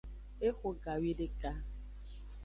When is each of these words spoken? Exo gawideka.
Exo 0.47 0.69
gawideka. 0.83 1.51